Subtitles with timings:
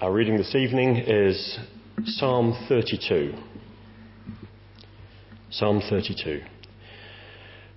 [0.00, 1.58] Our reading this evening is
[2.06, 3.34] Psalm 32.
[5.50, 6.40] Psalm 32.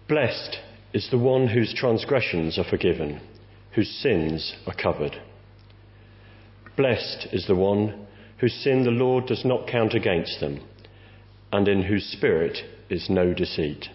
[0.07, 0.57] Blessed
[0.93, 3.19] is the one whose transgressions are forgiven,
[3.73, 5.21] whose sins are covered.
[6.77, 8.07] Blessed is the one
[8.37, 10.61] whose sin the Lord does not count against them,
[11.51, 12.59] and in whose spirit
[12.89, 13.87] is no deceit.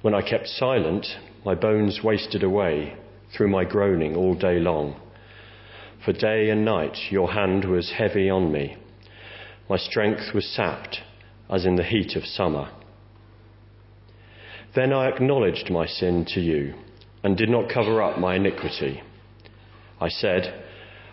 [0.00, 1.08] When I kept silent,
[1.44, 2.96] my bones wasted away
[3.36, 5.00] through my groaning all day long.
[6.06, 8.76] For day and night your hand was heavy on me.
[9.68, 11.00] My strength was sapped
[11.50, 12.70] as in the heat of summer.
[14.76, 16.74] Then I acknowledged my sin to you
[17.24, 19.02] and did not cover up my iniquity.
[20.00, 20.62] I said,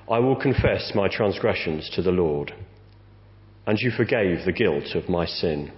[0.08, 2.54] I will confess my transgressions to the Lord,
[3.66, 5.72] and you forgave the guilt of my sin.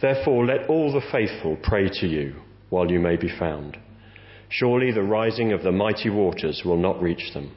[0.00, 2.36] Therefore, let all the faithful pray to you
[2.70, 3.76] while you may be found.
[4.48, 7.56] Surely the rising of the mighty waters will not reach them.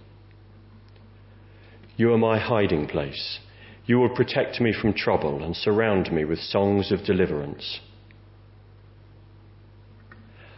[1.97, 3.39] You are my hiding place.
[3.85, 7.79] You will protect me from trouble and surround me with songs of deliverance.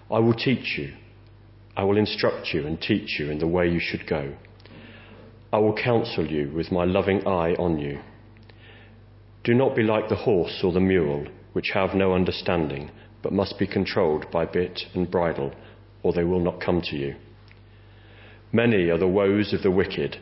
[0.10, 0.94] I will teach you.
[1.76, 4.34] I will instruct you and teach you in the way you should go.
[5.52, 8.00] I will counsel you with my loving eye on you.
[9.44, 12.90] Do not be like the horse or the mule, which have no understanding,
[13.22, 15.54] but must be controlled by bit and bridle,
[16.04, 17.16] or they will not come to you.
[18.52, 20.18] Many are the woes of the wicked,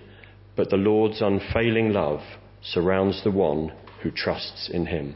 [0.56, 2.22] but the Lord's unfailing love
[2.62, 5.16] surrounds the one who trusts in him.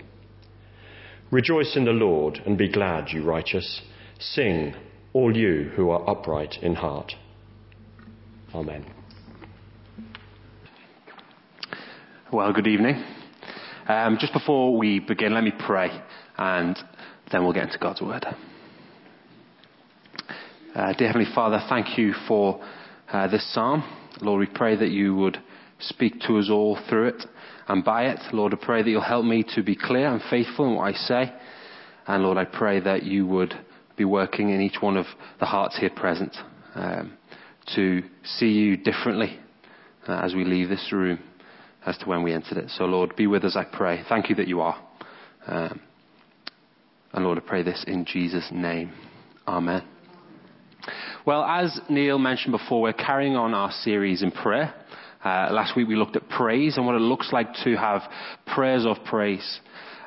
[1.32, 3.82] Rejoice in the Lord and be glad, you righteous.
[4.20, 4.74] Sing,
[5.14, 7.14] all you who are upright in heart.
[8.54, 8.86] Amen.
[12.32, 13.04] Well, good evening.
[13.88, 15.90] Um, just before we begin, let me pray
[16.38, 16.78] and
[17.32, 18.26] then we'll get into God's Word.
[20.76, 22.64] Uh, dear Heavenly Father, thank you for
[23.12, 23.84] uh, this psalm.
[24.22, 25.40] Lord, we pray that you would
[25.80, 27.26] speak to us all through it
[27.68, 28.20] and by it.
[28.34, 30.94] Lord, I pray that you'll help me to be clear and faithful in what I
[30.94, 31.34] say.
[32.08, 33.54] And Lord, I pray that you would
[33.96, 35.06] be working in each one of
[35.40, 36.36] the hearts here present
[36.76, 37.18] um,
[37.76, 39.40] to see you differently
[40.08, 41.20] uh, as we leave this room
[41.86, 42.70] as to when we entered it.
[42.72, 44.04] So, Lord, be with us, I pray.
[44.10, 44.82] Thank you that you are.
[45.48, 45.82] Um,
[47.14, 48.94] and Lord, I pray this in Jesus' name.
[49.48, 49.99] Amen.
[51.30, 54.74] Well, as Neil mentioned before, we're carrying on our series in prayer.
[55.24, 58.02] Uh, last week we looked at praise and what it looks like to have
[58.48, 59.60] prayers of praise.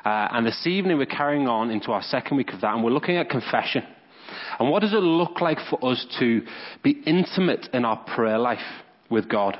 [0.03, 2.91] Uh, and this evening we're carrying on into our second week of that and we're
[2.91, 3.83] looking at confession.
[4.59, 6.41] And what does it look like for us to
[6.83, 8.59] be intimate in our prayer life
[9.09, 9.57] with God?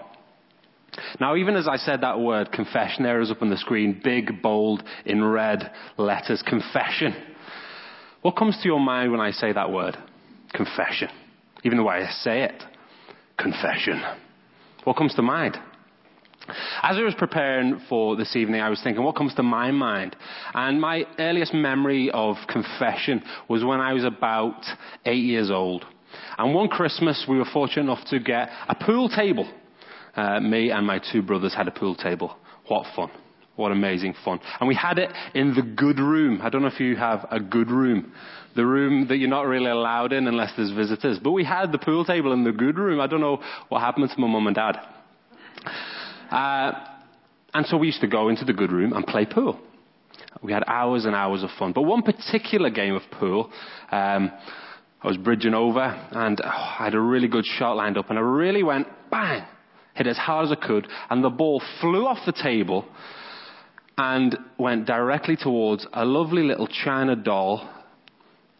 [1.21, 4.41] Now, even as I said that word, confession, there is up on the screen, big,
[4.41, 7.15] bold, in red letters, confession.
[8.21, 9.95] What comes to your mind when I say that word?
[10.53, 11.07] Confession.
[11.63, 12.63] Even the way I say it.
[13.37, 14.01] Confession.
[14.83, 15.57] What comes to mind?
[16.81, 20.15] As I was preparing for this evening, I was thinking, what comes to my mind?
[20.53, 24.61] And my earliest memory of confession was when I was about
[25.05, 25.85] eight years old.
[26.37, 29.49] And one Christmas, we were fortunate enough to get a pool table.
[30.15, 32.35] Uh, me and my two brothers had a pool table.
[32.67, 33.09] What fun.
[33.55, 34.39] What amazing fun.
[34.59, 36.39] And we had it in the good room.
[36.41, 38.11] I don't know if you have a good room.
[38.55, 41.19] The room that you're not really allowed in unless there's visitors.
[41.19, 42.99] But we had the pool table in the good room.
[42.99, 44.79] I don't know what happened to my mum and dad.
[46.31, 46.71] Uh,
[47.53, 49.59] and so we used to go into the good room and play pool.
[50.41, 51.73] We had hours and hours of fun.
[51.73, 53.51] But one particular game of pool,
[53.91, 54.31] um,
[55.03, 58.17] I was bridging over and oh, I had a really good shot lined up and
[58.17, 59.45] I really went bang,
[59.93, 62.85] hit as hard as I could and the ball flew off the table
[63.97, 67.69] and went directly towards a lovely little china doll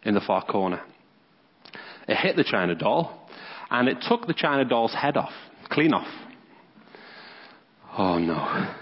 [0.04, 0.82] in the far corner.
[2.06, 3.28] It hit the china doll,
[3.70, 5.32] and it took the china doll's head off,
[5.70, 6.08] clean off.
[7.96, 8.74] Oh no.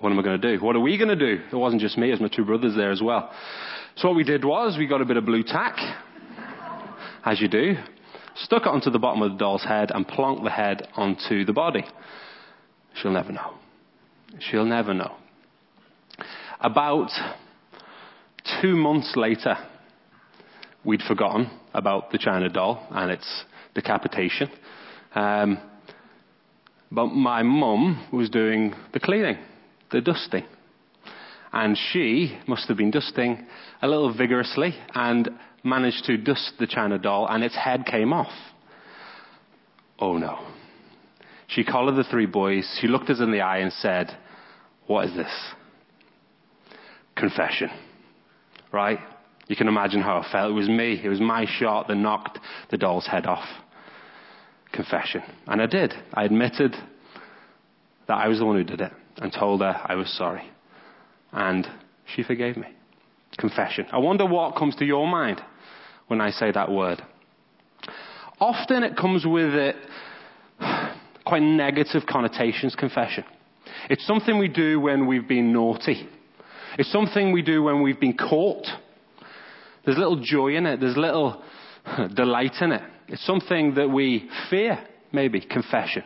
[0.00, 0.62] What am I going to do?
[0.62, 1.42] What are we going to do?
[1.50, 3.32] It wasn't just me, it was my two brothers there as well.
[3.96, 5.76] So what we did was we got a bit of Blu Tack,
[7.24, 7.74] as you do,
[8.36, 11.52] stuck it onto the bottom of the doll's head and plonked the head onto the
[11.52, 11.84] body.
[13.00, 13.54] She'll never know.
[14.40, 15.14] She'll never know.
[16.60, 17.10] About
[18.60, 19.56] two months later,
[20.84, 23.44] we'd forgotten about the China doll and its
[23.74, 24.50] decapitation.
[25.14, 25.58] Um,
[26.90, 29.38] but my mum was doing the cleaning,
[29.90, 30.44] the dusting.
[31.52, 33.46] And she must have been dusting
[33.80, 35.28] a little vigorously and
[35.62, 38.32] managed to dust the China doll, and its head came off.
[39.98, 40.38] Oh no.
[41.46, 42.78] She collared the three boys.
[42.80, 44.16] She looked us in the eye and said,
[44.86, 45.32] what is this?
[47.16, 47.70] Confession.
[48.72, 48.98] Right?
[49.46, 50.50] You can imagine how I felt.
[50.50, 51.00] It was me.
[51.02, 52.38] It was my shot that knocked
[52.70, 53.46] the doll's head off.
[54.72, 55.22] confession.
[55.46, 55.94] And I did.
[56.12, 56.74] I admitted
[58.08, 60.50] that I was the one who did it and told her I was sorry.
[61.32, 61.66] And
[62.14, 62.68] she forgave me.
[63.38, 63.86] Confession.
[63.92, 65.40] I wonder what comes to your mind
[66.08, 67.02] when I say that word.
[68.40, 69.76] Often it comes with it
[71.24, 73.24] quite negative connotations, confession.
[73.90, 76.08] It's something we do when we've been naughty.
[76.78, 78.66] It's something we do when we've been caught.
[79.84, 80.80] There's little joy in it.
[80.80, 81.42] There's little
[82.14, 82.82] delight in it.
[83.08, 84.78] It's something that we fear,
[85.12, 86.02] maybe, confession.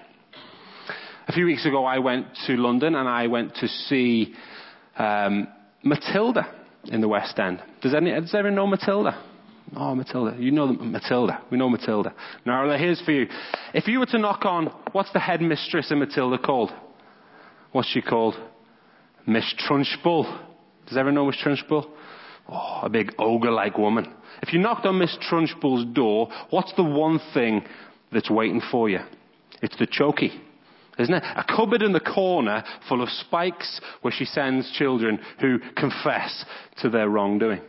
[1.28, 4.34] A few weeks ago, I went to London and I went to see
[4.98, 5.46] um,
[5.84, 6.54] Matilda
[6.84, 7.62] in the West End.
[7.82, 9.24] Does, any, does everyone know Matilda?
[9.76, 10.36] Oh, Matilda.
[10.38, 11.42] You know Matilda.
[11.50, 12.14] We know Matilda.
[12.46, 13.28] Now, here's for you.
[13.74, 16.72] If you were to knock on, what's the headmistress in Matilda called?
[17.72, 18.34] What's she called?
[19.26, 20.24] Miss Trunchbull.
[20.86, 21.86] Does everyone know Miss Trunchbull?
[22.48, 24.12] Oh, a big ogre-like woman.
[24.42, 27.62] If you knocked on Miss Trunchbull's door, what's the one thing
[28.10, 29.00] that's waiting for you?
[29.60, 30.30] It's the chokey.
[30.98, 31.22] Isn't it?
[31.22, 36.44] A cupboard in the corner full of spikes where she sends children who confess
[36.80, 37.60] to their wrongdoing.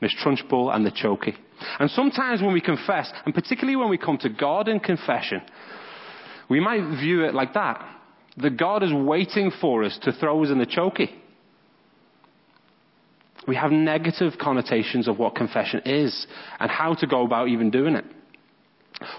[0.00, 1.36] Miss Trunchbull and the chokey.
[1.78, 5.42] And sometimes when we confess, and particularly when we come to God in confession,
[6.48, 7.86] we might view it like that.
[8.38, 11.10] That God is waiting for us to throw us in the chokey.
[13.46, 16.26] We have negative connotations of what confession is
[16.60, 18.04] and how to go about even doing it.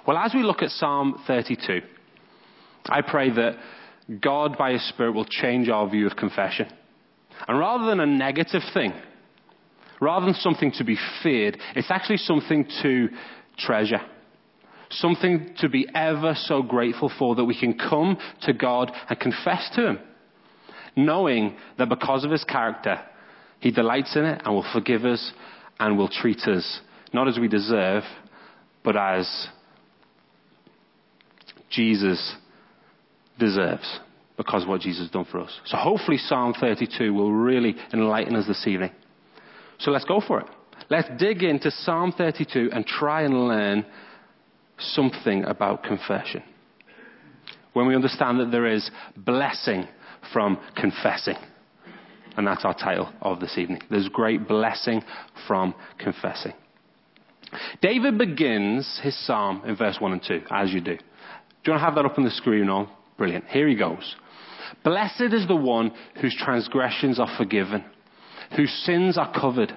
[0.07, 1.81] Well, as we look at Psalm 32,
[2.86, 3.57] I pray that
[4.21, 6.68] God, by His Spirit, will change our view of confession.
[7.48, 8.94] And rather than a negative thing,
[10.00, 13.10] rather than something to be feared, it's actually something to
[13.57, 14.01] treasure.
[14.98, 19.69] Something to be ever so grateful for that we can come to God and confess
[19.75, 20.00] to Him,
[20.95, 23.00] knowing that because of His character,
[23.60, 25.31] He delights in it and will forgive us
[25.80, 26.81] and will treat us
[27.13, 28.04] not as we deserve,
[28.84, 29.48] but as
[31.69, 32.36] Jesus
[33.39, 34.00] deserves
[34.36, 35.51] because of what Jesus has done for us.
[35.66, 38.92] So hopefully Psalm 32 will really enlighten us this evening.
[39.80, 40.48] So let's go for it.
[40.89, 43.86] Let's dig into Psalm 32 and try and learn
[44.78, 46.44] something about confession.
[47.74, 49.88] When we understand that there is blessing
[50.31, 51.38] from confessing.
[52.38, 53.81] And that's our title of this evening.
[53.90, 55.04] There's great blessing
[55.48, 56.54] from confessing.
[57.81, 60.96] David begins his psalm in verse 1 and 2, as you do.
[60.96, 62.92] Do you want to have that up on the screen now?
[63.18, 63.46] Brilliant.
[63.46, 64.16] Here he goes.
[64.84, 67.84] Blessed is the one whose transgressions are forgiven,
[68.56, 69.75] whose sins are covered.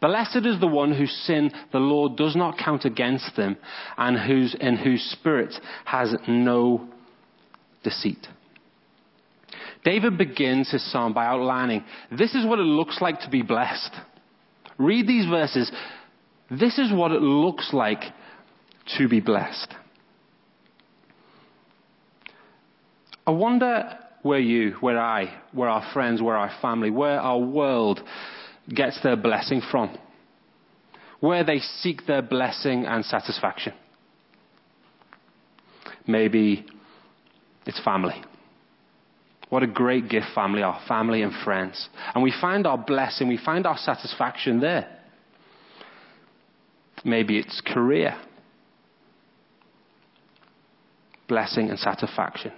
[0.00, 3.56] Blessed is the one whose sin the Lord does not count against them,
[3.96, 5.54] and whose, in whose spirit
[5.84, 6.88] has no
[7.82, 8.26] deceit.
[9.84, 13.92] David begins his psalm by outlining this is what it looks like to be blessed.
[14.76, 15.70] Read these verses.
[16.50, 18.02] This is what it looks like
[18.98, 19.74] to be blessed.
[23.26, 28.00] I wonder where you, where I, where our friends, where our family, where our world
[28.74, 29.96] gets their blessing from.
[31.20, 33.72] Where they seek their blessing and satisfaction.
[36.06, 36.64] Maybe
[37.66, 38.22] it's family.
[39.50, 41.88] What a great gift family are, family and friends.
[42.14, 44.88] And we find our blessing, we find our satisfaction there.
[47.04, 48.16] Maybe it's career.
[51.28, 52.52] Blessing and satisfaction.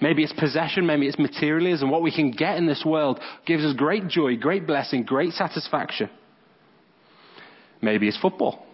[0.00, 1.90] Maybe it's possession, maybe it's materialism.
[1.90, 6.10] What we can get in this world gives us great joy, great blessing, great satisfaction.
[7.80, 8.66] Maybe it's football.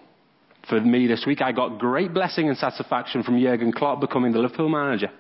[0.69, 4.39] For me this week, I got great blessing and satisfaction from Jurgen Klopp becoming the
[4.39, 5.11] Liverpool manager.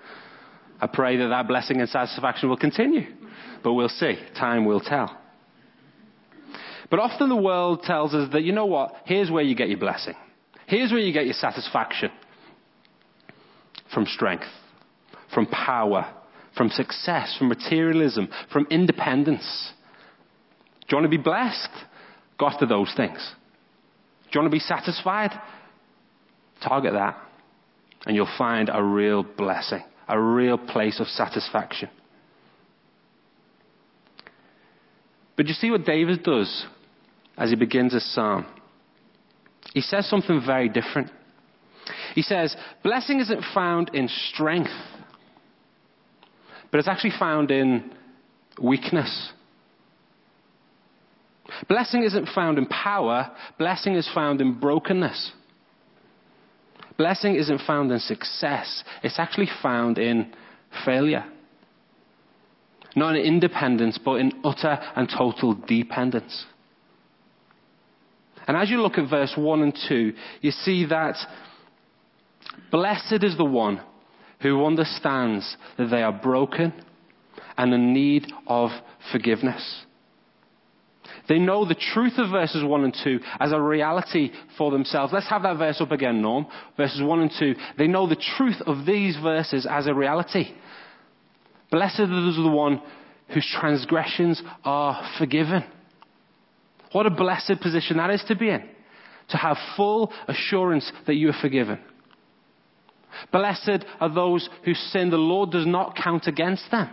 [0.80, 3.06] I pray that that blessing and satisfaction will continue.
[3.62, 4.16] But we'll see.
[4.38, 5.16] Time will tell.
[6.90, 8.94] But often the world tells us that, you know what?
[9.04, 10.14] Here's where you get your blessing.
[10.66, 12.10] Here's where you get your satisfaction.
[13.92, 14.46] From strength
[15.32, 16.12] from power,
[16.56, 19.72] from success, from materialism, from independence.
[20.82, 21.70] Do you want to be blessed?
[22.38, 23.34] Go after those things.
[24.24, 25.30] Do you want to be satisfied?
[26.66, 27.16] Target that.
[28.06, 31.88] And you'll find a real blessing, a real place of satisfaction.
[35.36, 36.66] But you see what David does
[37.36, 38.46] as he begins his psalm?
[39.72, 41.10] He says something very different.
[42.14, 44.70] He says, Blessing isn't found in strength
[46.72, 47.92] but it's actually found in
[48.60, 49.32] weakness.
[51.68, 55.32] Blessing isn't found in power, blessing is found in brokenness.
[56.96, 60.32] Blessing isn't found in success, it's actually found in
[60.84, 61.24] failure.
[62.96, 66.46] Not in independence, but in utter and total dependence.
[68.46, 71.16] And as you look at verse 1 and 2, you see that
[72.70, 73.80] Blessed is the one
[74.42, 76.72] who understands that they are broken
[77.56, 78.70] and in need of
[79.10, 79.84] forgiveness.
[81.28, 85.12] They know the truth of verses 1 and 2 as a reality for themselves.
[85.12, 86.46] Let's have that verse up again, Norm.
[86.76, 87.54] Verses 1 and 2.
[87.78, 90.52] They know the truth of these verses as a reality.
[91.70, 92.82] Blessed is the one
[93.32, 95.64] whose transgressions are forgiven.
[96.90, 98.68] What a blessed position that is to be in.
[99.30, 101.78] To have full assurance that you are forgiven.
[103.30, 106.88] Blessed are those whose sin the Lord does not count against them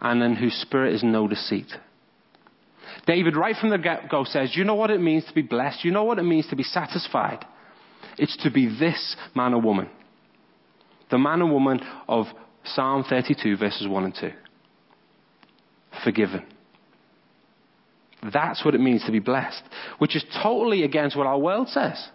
[0.00, 1.66] and in whose spirit is no deceit.
[3.06, 5.84] David, right from the get go, says, You know what it means to be blessed?
[5.84, 7.44] You know what it means to be satisfied?
[8.16, 9.88] It's to be this man or woman.
[11.10, 12.26] The man or woman of
[12.64, 14.30] Psalm 32, verses 1 and 2.
[16.04, 16.44] Forgiven.
[18.32, 19.62] That's what it means to be blessed,
[19.98, 22.08] which is totally against what our world says.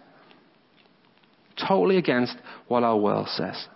[1.56, 2.36] Totally against
[2.68, 3.66] what our world says.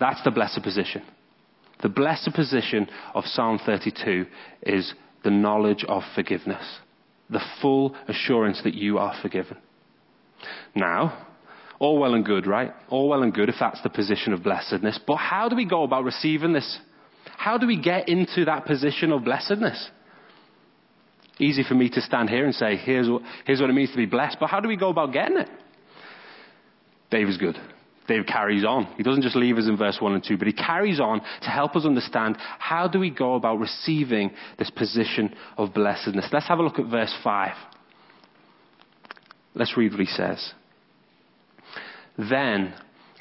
[0.00, 1.02] That's the blessed position.
[1.82, 4.26] The blessed position of Psalm 32
[4.62, 6.64] is the knowledge of forgiveness,
[7.28, 9.58] the full assurance that you are forgiven.
[10.74, 11.26] Now,
[11.78, 12.72] all well and good, right?
[12.88, 14.98] All well and good if that's the position of blessedness.
[15.06, 16.78] But how do we go about receiving this?
[17.36, 19.90] How do we get into that position of blessedness?
[21.38, 23.96] Easy for me to stand here and say, here's what, here's what it means to
[23.96, 24.36] be blessed.
[24.38, 25.48] But how do we go about getting it?
[27.10, 27.58] Dave is good.
[28.08, 28.86] Dave carries on.
[28.96, 31.48] He doesn't just leave us in verse 1 and 2, but he carries on to
[31.48, 36.28] help us understand how do we go about receiving this position of blessedness.
[36.32, 37.52] Let's have a look at verse 5.
[39.54, 40.52] Let's read what he says.
[42.18, 42.74] Then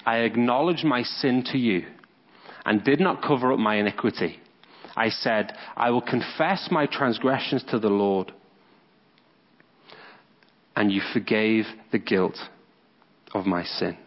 [0.05, 1.85] I acknowledged my sin to you
[2.65, 4.39] and did not cover up my iniquity.
[4.95, 8.33] I said, I will confess my transgressions to the Lord.
[10.75, 12.37] And you forgave the guilt
[13.33, 13.97] of my sin.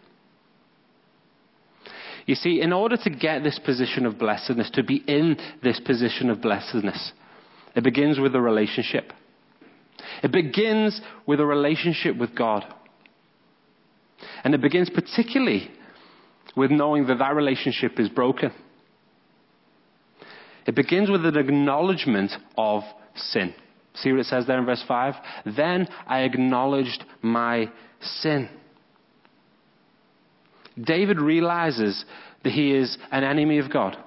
[2.25, 6.29] You see, in order to get this position of blessedness, to be in this position
[6.29, 7.11] of blessedness,
[7.75, 9.13] it begins with a relationship.
[10.23, 12.65] It begins with a relationship with God.
[14.43, 15.69] And it begins particularly
[16.55, 18.51] with knowing that that relationship is broken.
[20.65, 22.83] It begins with an acknowledgement of
[23.15, 23.53] sin.
[23.95, 25.13] See what it says there in verse 5?
[25.55, 28.49] Then I acknowledged my sin.
[30.81, 32.03] David realizes
[32.43, 33.97] that he is an enemy of God.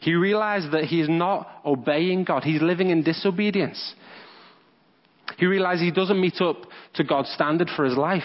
[0.00, 2.44] He realizes that he is not obeying God.
[2.44, 3.94] He's living in disobedience.
[5.36, 6.56] He realizes he doesn't meet up
[6.94, 8.22] to God's standard for his life.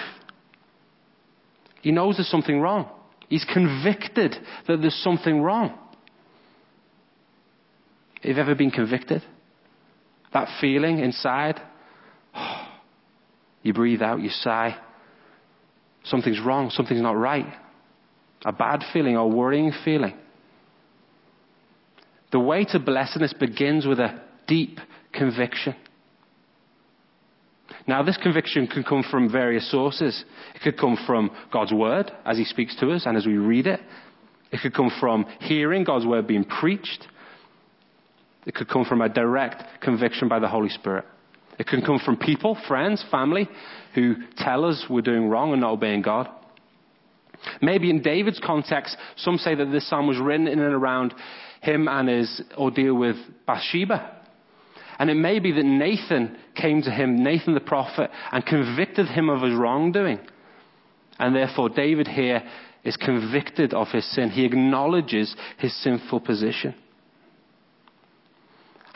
[1.82, 2.90] He knows there's something wrong.
[3.30, 4.36] He's convicted
[4.68, 5.78] that there's something wrong.
[8.24, 9.24] Have you ever been convicted?
[10.34, 11.62] That feeling inside?
[13.62, 14.78] You breathe out, you sigh.
[16.06, 17.54] Something's wrong, something's not right
[18.46, 20.14] a bad feeling or worrying feeling.
[22.32, 24.80] The way to blessedness begins with a deep
[25.14, 25.76] conviction.
[27.88, 30.24] Now, this conviction can come from various sources.
[30.54, 33.66] It could come from God's Word as He speaks to us and as we read
[33.66, 33.80] it.
[34.52, 37.08] It could come from hearing God's Word being preached.
[38.50, 41.06] It could come from a direct conviction by the Holy Spirit.
[41.60, 43.48] It can come from people, friends, family,
[43.94, 46.28] who tell us we're doing wrong and not obeying God.
[47.62, 51.14] Maybe in David's context, some say that this psalm was written in and around
[51.62, 54.16] him and his ordeal with Bathsheba.
[54.98, 59.30] And it may be that Nathan came to him, Nathan the prophet, and convicted him
[59.30, 60.22] of his wrongdoing.
[61.20, 62.42] And therefore, David here
[62.84, 64.32] is convicted of his sin.
[64.32, 66.74] He acknowledges his sinful position.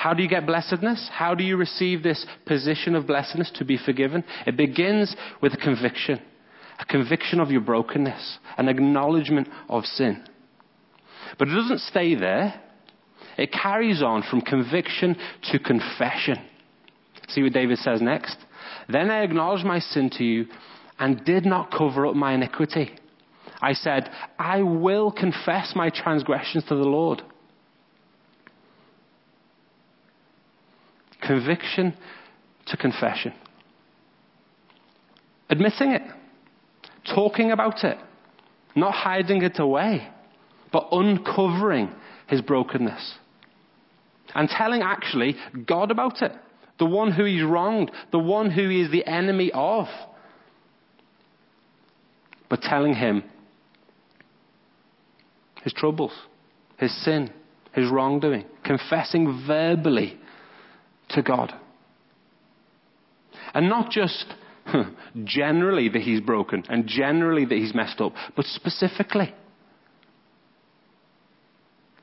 [0.04, 1.10] How do you get blessedness?
[1.14, 4.26] How do you receive this position of blessedness to be forgiven?
[4.46, 6.20] It begins with a conviction
[6.78, 10.22] a conviction of your brokenness, an acknowledgement of sin.
[11.40, 12.60] But it doesn't stay there.
[13.38, 15.16] It carries on from conviction
[15.52, 16.38] to confession.
[17.30, 18.36] See what David says next?
[18.90, 20.48] Then I acknowledged my sin to you
[21.00, 22.92] and did not cover up my iniquity.
[23.62, 27.22] I said, I will confess my transgressions to the Lord.
[31.26, 31.96] Conviction
[32.68, 33.34] to confession.
[35.50, 36.02] Admitting it
[37.14, 37.98] talking about it,
[38.76, 40.08] not hiding it away,
[40.72, 41.94] but uncovering
[42.28, 43.16] his brokenness.
[44.36, 45.36] And telling actually
[45.68, 46.32] God about it,
[46.80, 49.88] the one who he's wronged, the one who he is the enemy of.
[52.50, 53.24] But telling him
[55.64, 56.14] his troubles,
[56.78, 57.32] his sin,
[57.74, 60.18] his wrongdoing, confessing verbally
[61.10, 61.54] to God.
[63.54, 64.26] And not just
[65.24, 69.34] generally that he's broken and generally that he's messed up, but specifically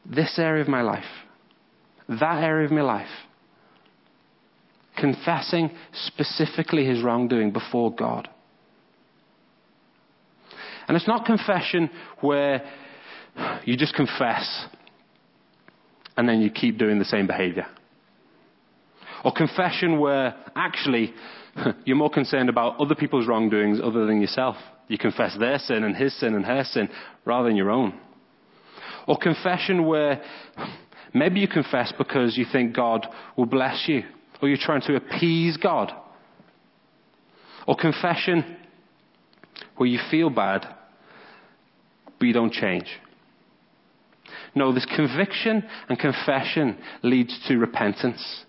[0.05, 1.05] this area of my life,
[2.09, 3.09] that area of my life,
[4.97, 8.29] confessing specifically his wrongdoing before God.
[10.89, 11.91] And it's not confession
[12.21, 12.69] where
[13.65, 14.67] you just confess
[16.17, 17.67] and then you keep doing the same behavior.
[19.25, 21.13] Or confession where actually
[21.85, 24.57] you're more concerned about other people's wrongdoings other than yourself.
[24.89, 26.89] You confess their sin and his sin and her sin
[27.25, 27.99] rather than your own.
[29.07, 30.23] Or confession where
[31.15, 34.03] maybe you confess because you think God will bless you,
[34.43, 35.93] or you're trying to appease God.
[37.67, 38.57] Or confession
[39.77, 40.67] where you feel bad
[42.21, 42.87] but you don't change.
[44.55, 48.45] No, this conviction and confession leads to repentance.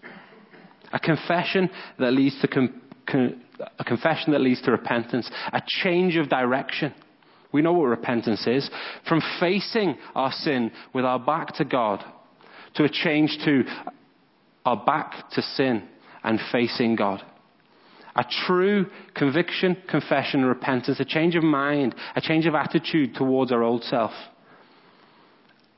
[0.93, 1.69] A confession
[1.99, 3.41] that leads to com- con-
[3.79, 6.93] a confession that leads to repentance, a change of direction.
[7.51, 8.69] We know what repentance is.
[9.07, 12.03] From facing our sin with our back to God
[12.75, 13.63] to a change to
[14.65, 15.87] our back to sin
[16.23, 17.21] and facing God.
[18.15, 23.51] A true conviction, confession, and repentance, a change of mind, a change of attitude towards
[23.51, 24.11] our old self,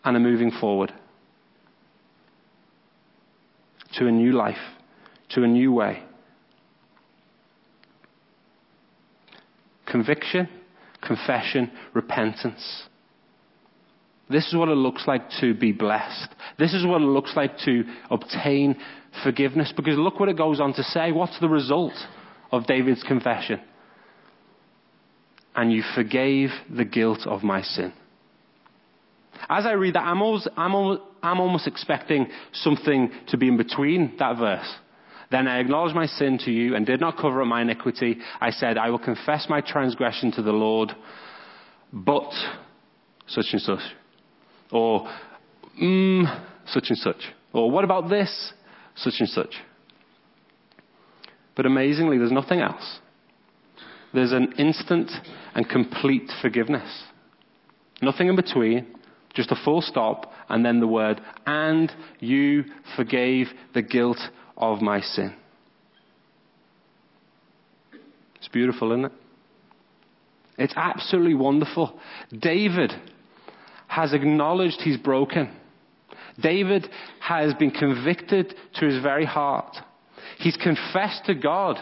[0.03, 0.91] and a moving forward
[3.93, 4.57] to a new life,
[5.33, 6.03] to a new way.
[9.85, 10.49] Conviction,
[11.01, 12.83] confession, repentance.
[14.29, 16.29] This is what it looks like to be blessed.
[16.57, 18.77] This is what it looks like to obtain
[19.23, 19.73] forgiveness.
[19.75, 21.11] Because look what it goes on to say.
[21.11, 21.93] What's the result?
[22.53, 23.59] of David's confession.
[25.55, 27.91] And you forgave the guilt of my sin.
[29.49, 34.37] As I read that, I'm, almost, I'm almost expecting something to be in between that
[34.37, 34.71] verse.
[35.31, 38.17] Then I acknowledged my sin to you and did not cover up my iniquity.
[38.39, 40.91] I said, I will confess my transgression to the Lord,
[41.91, 42.31] but
[43.27, 43.81] such and such.
[44.71, 45.07] Or,
[45.81, 47.21] mm, such and such.
[47.53, 48.53] Or, what about this?
[48.95, 49.55] Such and such.
[51.55, 52.99] But amazingly, there's nothing else.
[54.13, 55.11] There's an instant
[55.55, 57.03] and complete forgiveness.
[58.01, 58.87] Nothing in between,
[59.33, 64.19] just a full stop, and then the word, and you forgave the guilt
[64.57, 65.35] of my sin.
[68.35, 69.11] It's beautiful, isn't it?
[70.57, 71.97] It's absolutely wonderful.
[72.31, 72.91] David
[73.87, 75.55] has acknowledged he's broken.
[76.41, 76.87] David
[77.19, 79.75] has been convicted to his very heart.
[80.39, 81.77] He's confessed to God.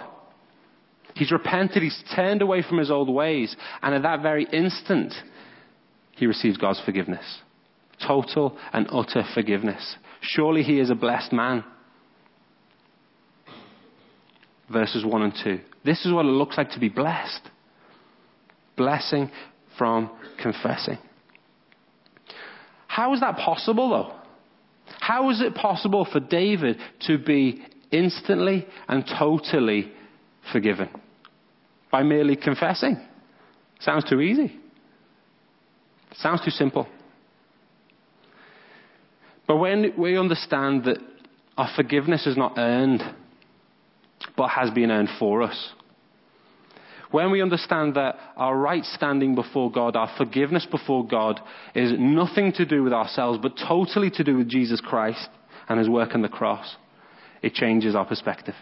[1.15, 1.83] He's repented.
[1.83, 3.55] He's turned away from his old ways.
[3.81, 5.13] And at that very instant,
[6.11, 7.39] he receives God's forgiveness.
[8.05, 9.95] Total and utter forgiveness.
[10.21, 11.63] Surely he is a blessed man.
[14.71, 15.59] Verses 1 and 2.
[15.83, 17.49] This is what it looks like to be blessed.
[18.77, 19.29] Blessing
[19.77, 20.09] from
[20.41, 20.97] confessing.
[22.87, 24.15] How is that possible, though?
[24.99, 29.91] How is it possible for David to be instantly and totally
[30.51, 30.89] forgiven
[31.91, 32.99] by merely confessing.
[33.79, 34.57] Sounds too easy.
[36.15, 36.87] Sounds too simple.
[39.47, 40.97] But when we understand that
[41.57, 43.03] our forgiveness is not earned,
[44.37, 45.73] but has been earned for us,
[47.11, 51.41] when we understand that our right standing before God, our forgiveness before God,
[51.75, 55.27] is nothing to do with ourselves, but totally to do with Jesus Christ
[55.67, 56.77] and his work on the cross,
[57.41, 58.55] it changes our perspective.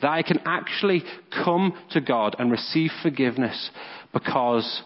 [0.00, 1.02] That I can actually
[1.44, 3.70] come to God and receive forgiveness
[4.12, 4.82] because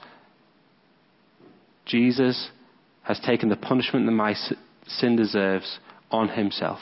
[1.85, 2.51] Jesus
[3.03, 4.35] has taken the punishment that my
[4.87, 5.79] sin deserves
[6.11, 6.79] on himself.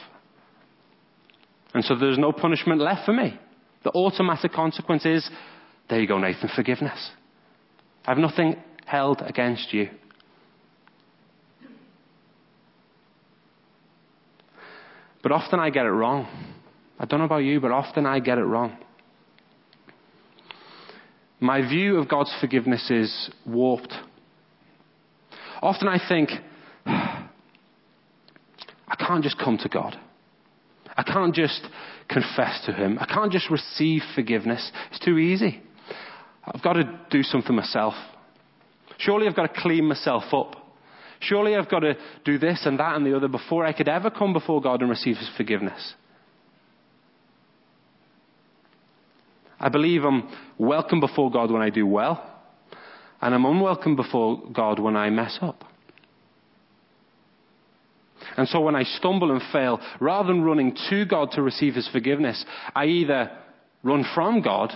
[1.74, 3.38] And so there's no punishment left for me.
[3.84, 5.28] The automatic consequence is
[5.88, 7.10] there you go, Nathan, forgiveness.
[8.06, 8.56] I have nothing
[8.86, 9.88] held against you.
[15.22, 16.26] But often I get it wrong.
[16.98, 18.78] I don't know about you, but often I get it wrong.
[21.40, 23.92] My view of God's forgiveness is warped.
[25.62, 26.30] Often I think,
[26.86, 27.26] I
[28.98, 29.98] can't just come to God.
[31.00, 31.66] I can't just
[32.10, 32.98] confess to Him.
[33.00, 34.70] I can't just receive forgiveness.
[34.90, 35.62] It's too easy.
[36.44, 37.94] I've got to do something myself.
[38.98, 40.56] Surely I've got to clean myself up.
[41.20, 41.94] Surely I've got to
[42.26, 44.90] do this and that and the other before I could ever come before God and
[44.90, 45.94] receive His forgiveness.
[49.58, 52.22] I believe I'm welcome before God when I do well,
[53.22, 55.64] and I'm unwelcome before God when I mess up.
[58.36, 61.88] And so when I stumble and fail, rather than running to God to receive His
[61.88, 63.30] forgiveness, I either
[63.82, 64.72] run from God,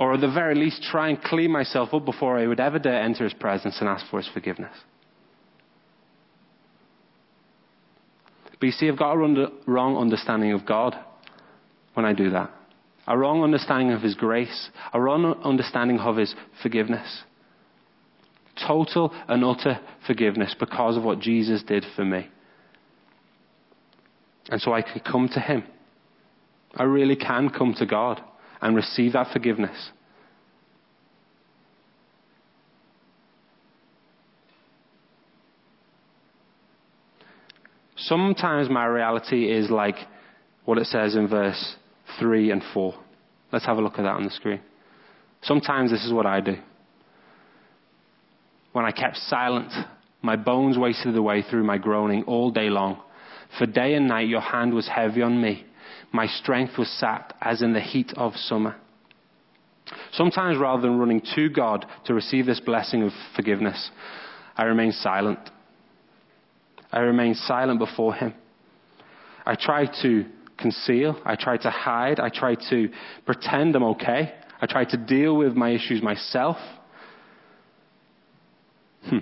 [0.00, 3.02] or at the very least try and clean myself up before I would ever dare
[3.02, 4.74] enter his presence and ask for his forgiveness.
[8.58, 10.96] But you see, I've got a wrong understanding of God
[11.94, 12.50] when I do that.
[13.06, 17.22] A wrong understanding of his grace, a wrong understanding of his forgiveness.
[18.66, 22.28] Total and utter forgiveness because of what Jesus did for me.
[24.50, 25.64] And so I can come to him.
[26.74, 28.20] I really can come to God
[28.60, 29.90] and receive that forgiveness.
[37.96, 39.96] Sometimes my reality is like
[40.64, 41.76] what it says in verse
[42.18, 42.94] 3 and 4.
[43.52, 44.60] Let's have a look at that on the screen.
[45.42, 46.56] Sometimes this is what I do.
[48.72, 49.72] When I kept silent,
[50.22, 53.00] my bones wasted away through my groaning all day long.
[53.58, 55.64] For day and night your hand was heavy on me.
[56.12, 58.76] My strength was sapped as in the heat of summer.
[60.12, 63.90] Sometimes rather than running to God to receive this blessing of forgiveness,
[64.56, 65.38] I remain silent.
[66.92, 68.34] I remain silent before Him.
[69.46, 70.26] I try to
[70.58, 71.20] conceal.
[71.24, 72.20] I try to hide.
[72.20, 72.88] I try to
[73.24, 74.34] pretend I'm okay.
[74.60, 76.56] I try to deal with my issues myself.
[79.06, 79.18] Hmm.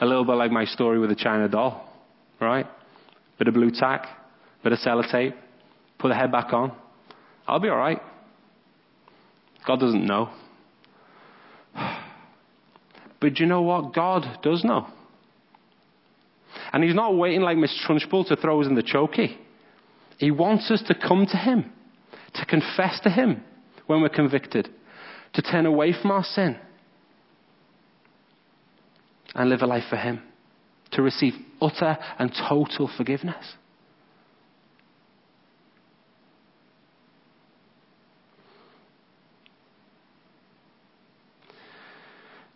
[0.00, 1.88] A little bit like my story with the China doll,
[2.40, 2.66] right?
[3.38, 4.06] Bit of Blu Tack,
[4.62, 5.34] bit of sellotape,
[5.98, 6.72] put the head back on.
[7.46, 8.00] I'll be alright.
[9.66, 10.30] God doesn't know.
[13.20, 13.94] But you know what?
[13.94, 14.88] God does know.
[16.72, 19.36] And He's not waiting like Miss Trunchbull to throw us in the chokey.
[20.18, 21.70] He wants us to come to Him,
[22.34, 23.44] to confess to Him
[23.86, 24.68] when we're convicted,
[25.34, 26.58] to turn away from our sin
[29.34, 30.22] and live a life for Him,
[30.92, 33.54] to receive utter and total forgiveness.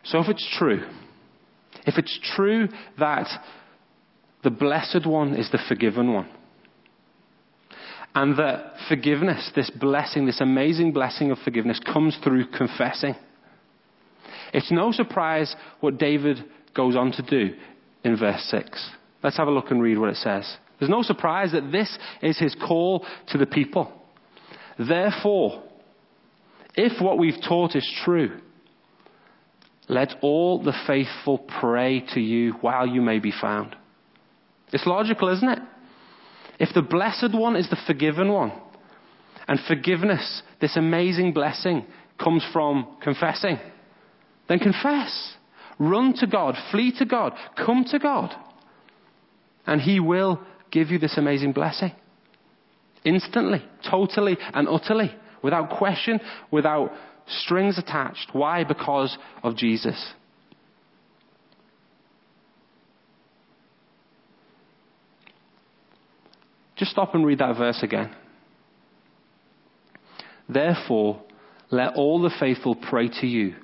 [0.04, 0.86] So if it's true,
[1.84, 3.26] if it's true that
[4.44, 6.28] the blessed one is the forgiven one,
[8.14, 13.14] and that forgiveness, this blessing, this amazing blessing of forgiveness, comes through confessing.
[14.54, 16.38] It's no surprise what David
[16.76, 17.54] goes on to do
[18.04, 18.90] in verse 6.
[19.22, 20.56] Let's have a look and read what it says.
[20.78, 23.92] There's no surprise that this is his call to the people.
[24.78, 25.62] Therefore,
[26.74, 28.40] if what we've taught is true,
[29.88, 33.74] let all the faithful pray to you while you may be found.
[34.72, 35.58] It's logical, isn't it?
[36.58, 38.52] If the blessed one is the forgiven one,
[39.48, 41.86] and forgiveness, this amazing blessing,
[42.18, 43.58] comes from confessing,
[44.48, 45.34] then confess.
[45.78, 48.34] Run to God, flee to God, come to God.
[49.66, 51.92] And He will give you this amazing blessing.
[53.04, 56.92] Instantly, totally, and utterly, without question, without
[57.26, 58.30] strings attached.
[58.32, 58.64] Why?
[58.64, 60.12] Because of Jesus.
[66.76, 68.14] Just stop and read that verse again.
[70.48, 71.22] Therefore,
[71.70, 73.54] let all the faithful pray to you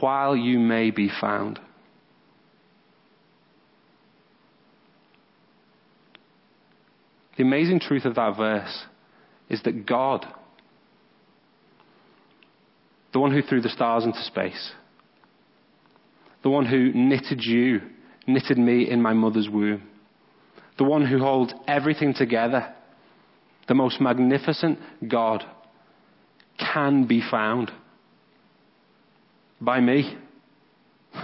[0.00, 1.58] while you may be found.
[7.36, 8.84] The amazing truth of that verse
[9.48, 10.26] is that God,
[13.12, 14.72] the one who threw the stars into space,
[16.42, 17.80] the one who knitted you,
[18.26, 19.82] knitted me in my mother's womb,
[20.78, 22.74] the one who holds everything together,
[23.68, 25.44] the most magnificent God,
[26.58, 27.70] can be found
[29.60, 30.16] by me.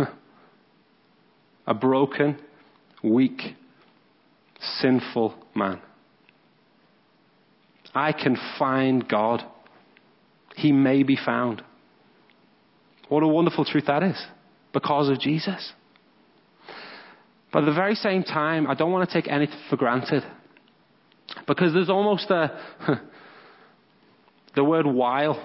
[1.66, 2.38] A broken,
[3.02, 3.40] weak,
[4.80, 5.80] sinful man.
[7.94, 9.42] I can find God.
[10.56, 11.62] He may be found.
[13.08, 14.20] What a wonderful truth that is
[14.72, 15.72] because of Jesus.
[17.52, 20.24] But at the very same time, I don't want to take anything for granted.
[21.46, 22.60] Because there's almost a,
[24.56, 25.40] the word while.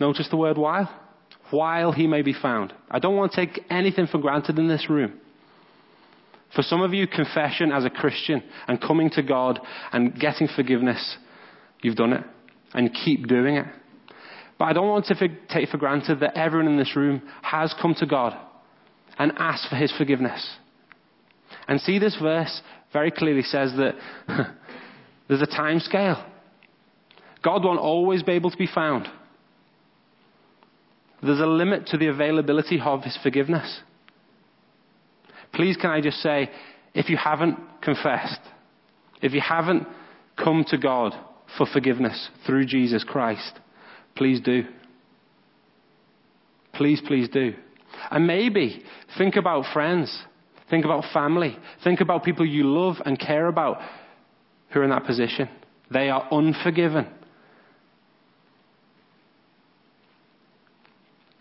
[0.00, 0.90] Notice the word while?
[1.50, 2.72] While he may be found.
[2.90, 5.20] I don't want to take anything for granted in this room.
[6.54, 9.60] For some of you, confession as a Christian and coming to God
[9.92, 11.16] and getting forgiveness,
[11.82, 12.24] you've done it.
[12.74, 13.66] And keep doing it.
[14.58, 17.94] But I don't want to take for granted that everyone in this room has come
[17.98, 18.36] to God
[19.18, 20.56] and asked for his forgiveness.
[21.68, 22.60] And see, this verse
[22.92, 23.94] very clearly says that
[25.28, 26.24] there's a time scale.
[27.42, 29.08] God won't always be able to be found.
[31.22, 33.80] There's a limit to the availability of His forgiveness.
[35.52, 36.50] Please, can I just say,
[36.94, 38.40] if you haven't confessed,
[39.22, 39.86] if you haven't
[40.36, 41.14] come to God
[41.56, 43.58] for forgiveness through Jesus Christ,
[44.14, 44.64] please do.
[46.74, 47.54] Please, please do.
[48.10, 48.82] And maybe
[49.16, 50.24] think about friends.
[50.68, 51.56] Think about family.
[51.84, 53.78] Think about people you love and care about
[54.70, 55.48] who are in that position.
[55.90, 57.06] They are unforgiven.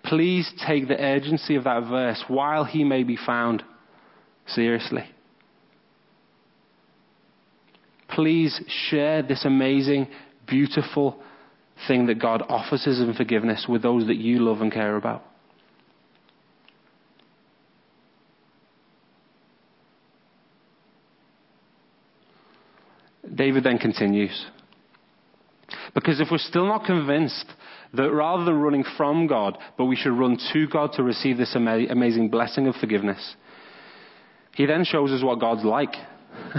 [0.05, 3.63] Please take the urgency of that verse while he may be found
[4.47, 5.03] seriously.
[8.09, 10.07] Please share this amazing,
[10.47, 11.19] beautiful
[11.87, 15.23] thing that God offers us in forgiveness with those that you love and care about.
[23.33, 24.45] David then continues.
[25.95, 27.45] Because if we're still not convinced
[27.93, 31.55] that rather than running from God, but we should run to God to receive this
[31.55, 33.36] ama- amazing blessing of forgiveness,
[34.53, 35.93] he then shows us what God's like.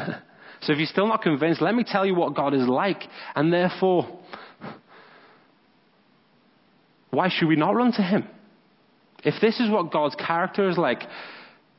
[0.62, 3.02] so if you're still not convinced, let me tell you what God is like.
[3.34, 4.18] And therefore,
[7.10, 8.26] why should we not run to him?
[9.22, 11.02] If this is what God's character is like,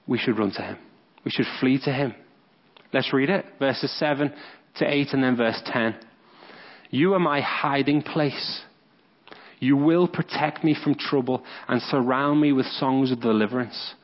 [0.06, 0.78] we should run to him.
[1.26, 2.14] We should flee to him.
[2.94, 3.46] Let's read it.
[3.60, 4.32] Verses 7
[4.76, 5.96] to 8 and then verse 10.
[6.90, 8.62] You are my hiding place.
[9.60, 13.96] You will protect me from trouble and surround me with songs of deliverance.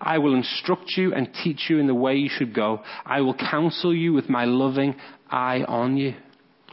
[0.00, 2.82] I will instruct you and teach you in the way you should go.
[3.06, 4.96] I will counsel you with my loving
[5.30, 6.14] eye on you.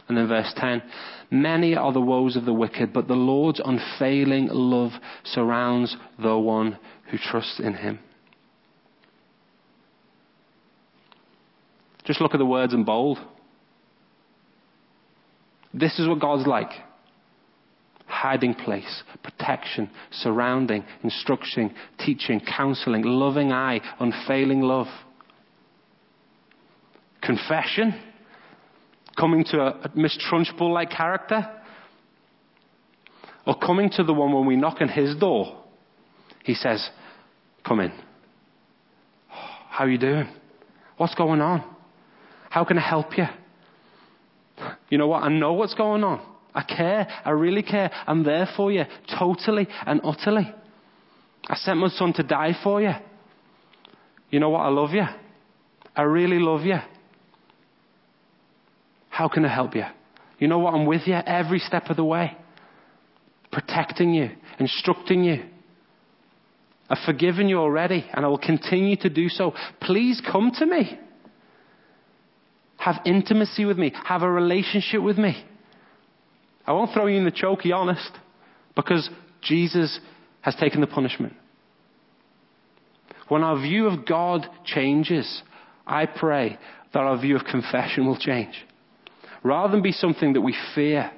[0.08, 0.82] And then verse 10
[1.30, 4.92] Many are the woes of the wicked, but the Lord's unfailing love
[5.24, 6.78] surrounds the one
[7.10, 8.00] who trusts in him.
[12.04, 13.18] Just look at the words in bold.
[15.74, 16.70] This is what God's like
[18.12, 24.86] hiding place, protection, surrounding, instruction, teaching, counseling, loving eye, unfailing love.
[27.22, 27.98] Confession,
[29.18, 31.48] coming to a, a Miss Trunchbull like character,
[33.46, 35.64] or coming to the one when we knock on his door.
[36.44, 36.88] He says,
[37.66, 37.92] Come in.
[39.28, 40.28] How are you doing?
[40.96, 41.64] What's going on?
[42.50, 43.24] How can I help you?
[44.92, 45.22] You know what?
[45.22, 46.20] I know what's going on.
[46.54, 47.08] I care.
[47.24, 47.90] I really care.
[48.06, 48.84] I'm there for you,
[49.18, 50.52] totally and utterly.
[51.48, 52.92] I sent my son to die for you.
[54.28, 54.58] You know what?
[54.60, 55.04] I love you.
[55.96, 56.76] I really love you.
[59.08, 59.84] How can I help you?
[60.38, 60.74] You know what?
[60.74, 62.36] I'm with you every step of the way,
[63.50, 64.28] protecting you,
[64.58, 65.42] instructing you.
[66.90, 69.54] I've forgiven you already, and I will continue to do so.
[69.80, 70.98] Please come to me.
[72.82, 73.92] Have intimacy with me.
[74.06, 75.40] Have a relationship with me.
[76.66, 78.10] I won't throw you in the chokey, honest,
[78.74, 79.08] because
[79.40, 80.00] Jesus
[80.40, 81.34] has taken the punishment.
[83.28, 85.42] When our view of God changes,
[85.86, 86.58] I pray
[86.92, 88.54] that our view of confession will change.
[89.44, 91.12] Rather than be something that we fear,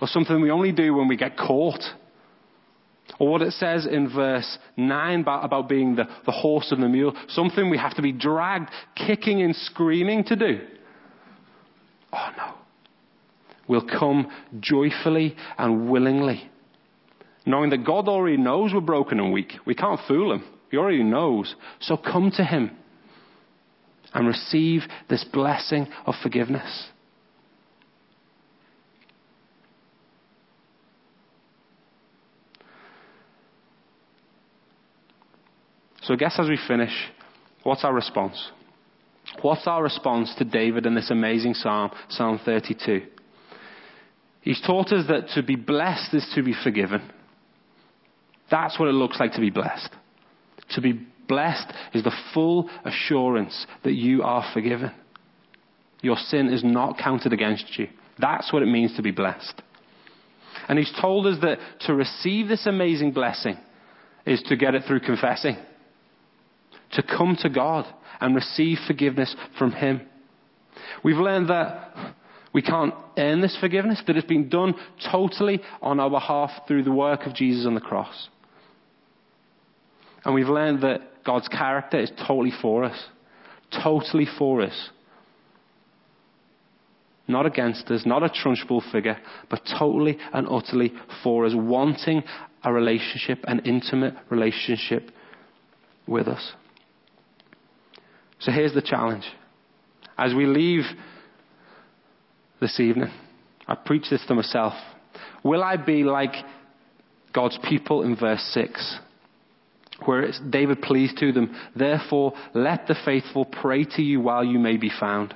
[0.00, 1.84] or something we only do when we get caught,
[3.20, 6.88] or what it says in verse 9 about, about being the, the horse and the
[6.88, 10.60] mule, something we have to be dragged, kicking and screaming to do.
[12.12, 12.54] Oh no.
[13.68, 16.50] We'll come joyfully and willingly,
[17.46, 19.52] knowing that God already knows we're broken and weak.
[19.64, 20.44] We can't fool Him.
[20.70, 21.54] He already knows.
[21.80, 22.72] So come to Him
[24.12, 26.88] and receive this blessing of forgiveness.
[36.02, 36.90] So, I guess as we finish,
[37.62, 38.50] what's our response?
[39.42, 43.02] What's our response to David in this amazing psalm, Psalm 32?
[44.42, 47.02] He's taught us that to be blessed is to be forgiven.
[48.50, 49.90] That's what it looks like to be blessed.
[50.70, 54.92] To be blessed is the full assurance that you are forgiven.
[56.02, 57.88] Your sin is not counted against you.
[58.18, 59.62] That's what it means to be blessed.
[60.68, 63.56] And he's told us that to receive this amazing blessing
[64.26, 65.56] is to get it through confessing.
[66.92, 67.86] To come to God
[68.20, 70.02] and receive forgiveness from Him.
[71.02, 72.14] We've learned that
[72.52, 74.74] we can't earn this forgiveness, that it's been done
[75.10, 78.28] totally on our behalf through the work of Jesus on the cross.
[80.24, 82.98] And we've learned that God's character is totally for us.
[83.82, 84.90] Totally for us.
[87.28, 89.16] Not against us, not a trunchbull figure,
[89.48, 92.24] but totally and utterly for us, wanting
[92.64, 95.10] a relationship, an intimate relationship
[96.08, 96.52] with us.
[98.40, 99.24] So here's the challenge.
[100.18, 100.84] As we leave
[102.60, 103.10] this evening,
[103.66, 104.74] I preach this to myself.
[105.42, 106.34] Will I be like
[107.32, 108.98] God's people in verse 6?
[110.04, 114.58] Where it's David pleads to them, therefore let the faithful pray to you while you
[114.58, 115.34] may be found.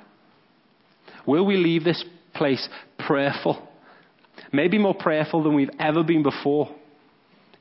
[1.27, 3.67] Will we leave this place prayerful.
[4.53, 6.75] Maybe more prayerful than we've ever been before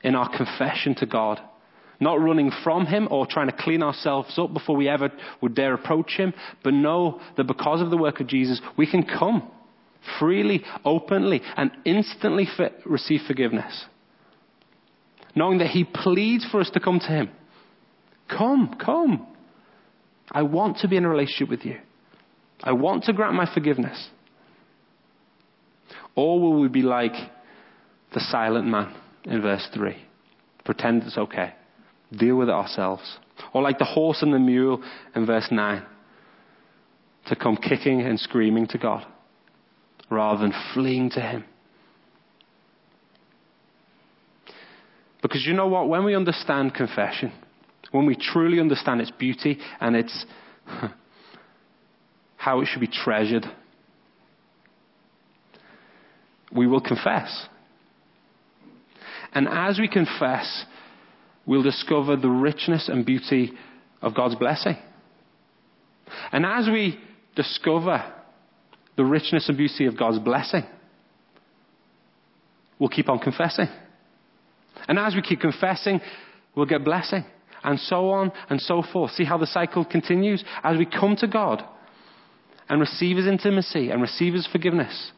[0.02, 1.40] in our confession to God.
[2.00, 5.74] Not running from Him or trying to clean ourselves up before we ever would dare
[5.74, 9.50] approach Him, but know that because of the work of Jesus, we can come
[10.18, 12.48] freely, openly, and instantly
[12.84, 13.86] receive forgiveness.
[15.34, 17.30] Knowing that He pleads for us to come to Him.
[18.28, 19.26] Come, come.
[20.30, 21.78] I want to be in a relationship with you.
[22.62, 24.08] I want to grant my forgiveness.
[26.14, 27.12] Or will we be like
[28.12, 29.96] the silent man in verse 3?
[30.64, 31.54] Pretend it's okay.
[32.12, 33.18] Deal with it ourselves.
[33.52, 34.82] Or like the horse and the mule
[35.14, 35.82] in verse 9.
[37.26, 39.06] To come kicking and screaming to God
[40.10, 41.44] rather than fleeing to Him.
[45.22, 45.88] Because you know what?
[45.88, 47.32] When we understand confession,
[47.90, 50.26] when we truly understand its beauty and its
[52.36, 53.46] how it should be treasured,
[56.52, 57.46] we will confess.
[59.32, 60.66] And as we confess,
[61.46, 63.52] we'll discover the richness and beauty
[64.02, 64.76] of God's blessing.
[66.32, 66.98] And as we
[67.36, 68.12] discover
[68.96, 70.64] the richness and beauty of God's blessing,
[72.78, 73.68] we'll keep on confessing.
[74.88, 76.00] And as we keep confessing,
[76.54, 77.24] we'll get blessing.
[77.62, 79.12] And so on and so forth.
[79.12, 80.44] See how the cycle continues?
[80.62, 81.64] As we come to God
[82.68, 85.12] and receive His intimacy and receive His forgiveness,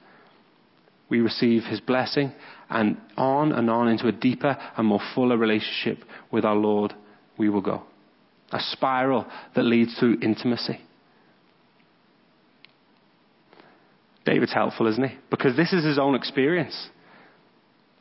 [1.09, 2.33] we receive His blessing
[2.69, 5.99] and on and on into a deeper and more fuller relationship
[6.31, 6.95] with our Lord
[7.39, 7.83] we will go.
[8.53, 10.81] A spiral that leads to intimacy.
[14.25, 15.17] David's helpful, isn't he?
[15.31, 16.89] Because this is his own experience.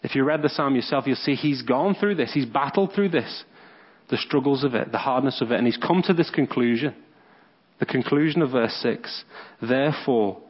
[0.01, 3.09] If you read the psalm yourself, you'll see he's gone through this, he's battled through
[3.09, 3.43] this,
[4.09, 6.95] the struggles of it, the hardness of it, and he's come to this conclusion.
[7.79, 9.23] The conclusion of verse 6
[9.61, 10.41] Therefore,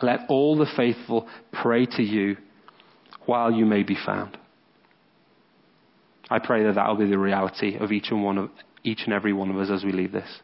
[0.00, 2.36] let all the faithful pray to you
[3.26, 4.36] while you may be found.
[6.30, 8.50] I pray that that will be the reality of each and one of
[8.84, 10.40] each and every one of us as we leave this.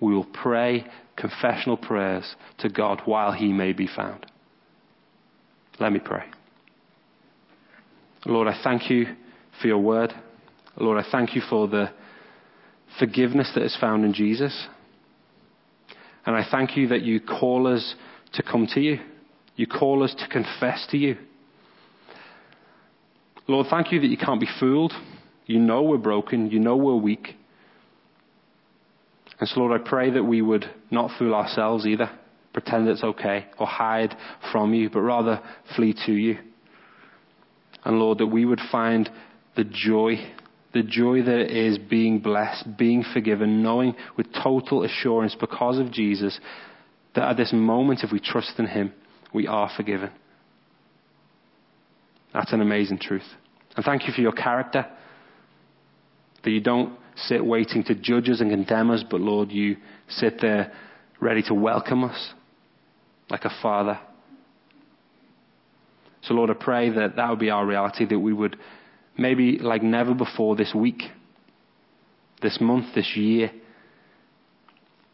[0.00, 4.26] We will pray confessional prayers to God while he may be found.
[5.78, 6.24] Let me pray.
[8.24, 9.06] Lord, I thank you
[9.60, 10.12] for your word.
[10.76, 11.90] Lord, I thank you for the
[12.98, 14.68] forgiveness that is found in Jesus.
[16.24, 17.94] And I thank you that you call us
[18.34, 18.98] to come to you.
[19.54, 21.16] You call us to confess to you.
[23.48, 24.92] Lord, thank you that you can't be fooled.
[25.46, 26.50] You know we're broken.
[26.50, 27.36] You know we're weak.
[29.38, 32.10] And so, Lord, I pray that we would not fool ourselves either,
[32.52, 34.16] pretend it's okay, or hide
[34.50, 35.40] from you, but rather
[35.76, 36.38] flee to you.
[37.84, 39.08] And Lord, that we would find
[39.54, 40.16] the joy,
[40.72, 45.92] the joy that it is being blessed, being forgiven, knowing with total assurance because of
[45.92, 46.40] Jesus
[47.14, 48.92] that at this moment, if we trust in Him,
[49.32, 50.10] we are forgiven.
[52.36, 53.24] That's an amazing truth.
[53.76, 54.86] And thank you for your character.
[56.44, 60.42] That you don't sit waiting to judge us and condemn us, but Lord, you sit
[60.42, 60.70] there
[61.18, 62.34] ready to welcome us
[63.30, 63.98] like a father.
[66.24, 68.58] So, Lord, I pray that that would be our reality, that we would
[69.16, 71.04] maybe like never before this week,
[72.42, 73.50] this month, this year,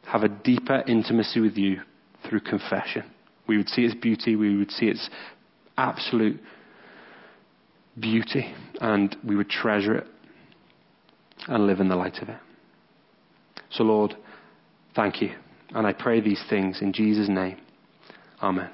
[0.07, 1.83] have a deeper intimacy with you
[2.29, 3.05] through confession.
[3.47, 5.09] We would see its beauty, we would see its
[5.79, 6.41] absolute
[7.99, 10.07] beauty, and we would treasure it
[11.49, 12.39] and live in the light of it.
[13.71, 14.17] So, Lord,
[14.95, 15.35] thank you.
[15.71, 17.59] And I pray these things in Jesus' name.
[18.43, 18.71] Amen.